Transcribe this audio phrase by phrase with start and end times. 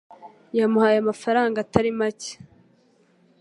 [0.57, 2.31] Yamuhaye amafaranga atari make